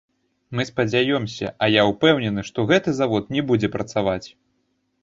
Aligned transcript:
Мы 0.55 0.63
спадзяёмся, 0.69 1.51
а 1.65 1.69
я 1.75 1.85
ўпэўнены, 1.91 2.47
што 2.49 2.59
гэты 2.73 2.95
завод 3.03 3.31
не 3.39 3.49
будзе 3.53 3.73
працаваць. 3.79 4.27